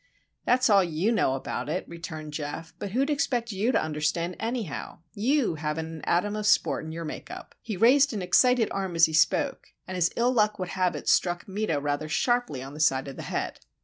"That's 0.45 0.67
all 0.67 0.83
you 0.83 1.11
know 1.11 1.35
about 1.35 1.69
it," 1.69 1.87
returned 1.87 2.33
Geof. 2.33 2.73
"But 2.79 2.93
who'd 2.93 3.11
expect 3.11 3.51
you 3.51 3.71
to 3.71 3.79
understand, 3.79 4.35
anyhow? 4.39 5.01
You 5.13 5.53
haven't 5.59 5.91
an 5.93 6.01
atom 6.05 6.35
of 6.35 6.47
sport 6.47 6.83
in 6.85 6.91
your 6.91 7.05
make 7.05 7.29
up!" 7.29 7.53
He 7.61 7.77
raised 7.77 8.11
an 8.11 8.23
excited 8.23 8.67
arm 8.71 8.95
as 8.95 9.05
he 9.05 9.13
spoke, 9.13 9.67
and 9.87 9.95
as 9.95 10.09
ill 10.15 10.33
luck 10.33 10.57
would 10.57 10.69
have 10.69 10.95
it 10.95 11.07
struck 11.07 11.47
Meta 11.47 11.79
rather 11.79 12.09
sharply 12.09 12.63
on 12.63 12.73
the 12.73 12.79
side 12.79 13.07
of 13.07 13.15
the 13.15 13.21
head. 13.21 13.59